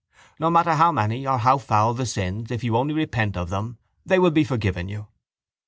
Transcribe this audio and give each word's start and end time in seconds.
No 0.39 0.49
matter 0.49 0.73
how 0.73 0.91
many 0.91 1.27
or 1.27 1.37
how 1.37 1.59
foul 1.59 1.93
the 1.93 2.07
sins 2.07 2.49
if 2.49 2.63
you 2.63 2.75
only 2.75 2.95
repent 2.95 3.37
of 3.37 3.49
them 3.51 3.77
they 4.03 4.17
will 4.17 4.31
be 4.31 4.43
forgiven 4.43 4.87
you. 4.89 5.05